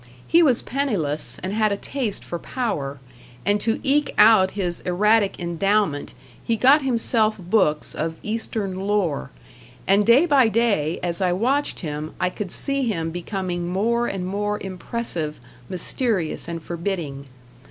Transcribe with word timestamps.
He 0.27 0.41
was 0.41 0.63
penniless 0.63 1.37
and 1.43 1.53
had 1.53 1.71
a 1.71 1.77
taste 1.77 2.23
for 2.23 2.39
power, 2.39 2.99
and 3.45 3.61
to 3.61 3.79
eke 3.83 4.15
out 4.17 4.49
his 4.57 4.79
erratic 4.79 5.39
endowment 5.39 6.15
he 6.43 6.55
got 6.57 6.81
himself 6.81 7.37
books 7.37 7.93
of 7.93 8.15
Eastern 8.23 8.87
lore, 8.87 9.29
and 9.85 10.03
day 10.03 10.25
by 10.25 10.47
day 10.47 10.99
as 11.03 11.21
I 11.21 11.33
watched 11.33 11.81
him 11.81 12.15
I 12.19 12.31
could 12.31 12.49
see 12.49 12.81
him 12.87 13.11
becoming 13.11 13.69
more 13.71 14.07
and 14.07 14.25
more 14.25 14.57
impressive, 14.59 15.39
mysterious 15.69 16.47
and 16.47 16.63
forbidding. 16.63 17.27